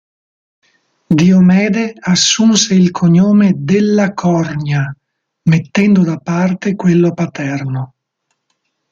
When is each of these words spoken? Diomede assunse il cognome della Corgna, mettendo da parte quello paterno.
Diomede 1.19 1.93
assunse 2.01 2.73
il 2.73 2.89
cognome 2.89 3.53
della 3.57 4.13
Corgna, 4.15 4.91
mettendo 5.43 6.01
da 6.01 6.17
parte 6.17 6.73
quello 6.75 7.13
paterno. 7.13 7.93